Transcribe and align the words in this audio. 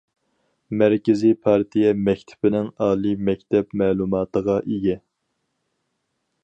مەركىزىي 0.81 1.35
پارتىيە 1.49 1.91
مەكتىپىنىڭ 2.07 2.71
ئالىي 2.87 3.15
مەكتەپ 3.29 3.77
مەلۇماتىغا 3.83 4.59
ئىگە. 4.65 4.99